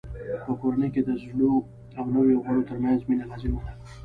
په 0.45 0.51
کورنۍ 0.61 0.89
کې 0.93 1.01
د 1.03 1.09
زړو 1.23 1.53
او 1.99 2.05
نویو 2.15 2.43
غړو 2.45 2.67
ترمنځ 2.69 2.99
مینه 3.09 3.25
لازمه 3.31 3.61
ده. 3.65 3.73